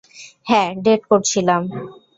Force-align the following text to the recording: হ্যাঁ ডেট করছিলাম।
হ্যাঁ 0.47 0.69
ডেট 0.83 1.01
করছিলাম। 1.11 1.61